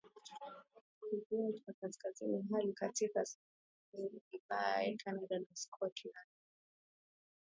[1.09, 3.25] Kizio cha Kaskazini hasa katika
[3.93, 6.27] Scandinavia Kanada na Scotland